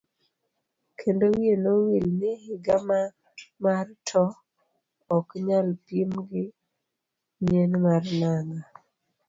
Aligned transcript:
Kendo 0.99 1.25
wiye 1.33 1.55
nowil 1.63 2.05
ni 2.19 2.31
higa 2.43 2.77
mar 3.63 3.87
to 4.07 4.23
ok 5.17 5.27
nyal 5.47 5.67
pim 5.85 6.09
gi 6.29 6.43
nyien 7.45 7.71
mar 7.83 8.03
nanga. 8.19 8.59